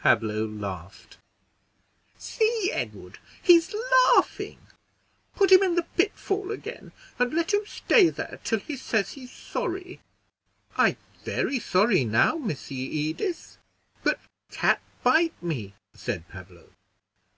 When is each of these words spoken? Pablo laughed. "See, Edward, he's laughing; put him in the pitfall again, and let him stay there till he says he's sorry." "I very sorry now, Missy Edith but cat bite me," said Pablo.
Pablo 0.00 0.44
laughed. 0.46 1.16
"See, 2.18 2.70
Edward, 2.74 3.18
he's 3.42 3.74
laughing; 4.14 4.58
put 5.34 5.50
him 5.50 5.62
in 5.62 5.76
the 5.76 5.82
pitfall 5.96 6.50
again, 6.52 6.92
and 7.18 7.32
let 7.32 7.54
him 7.54 7.64
stay 7.64 8.10
there 8.10 8.38
till 8.44 8.58
he 8.58 8.76
says 8.76 9.12
he's 9.12 9.32
sorry." 9.32 10.00
"I 10.76 10.98
very 11.24 11.58
sorry 11.58 12.04
now, 12.04 12.36
Missy 12.36 12.76
Edith 12.76 13.56
but 14.04 14.20
cat 14.50 14.82
bite 15.02 15.42
me," 15.42 15.72
said 15.94 16.28
Pablo. 16.28 16.68